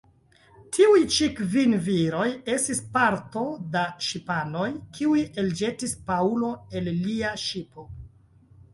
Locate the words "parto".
2.97-3.45